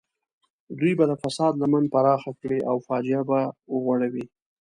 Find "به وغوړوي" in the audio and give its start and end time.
3.29-4.25